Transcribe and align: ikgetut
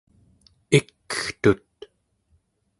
ikgetut 0.77 1.77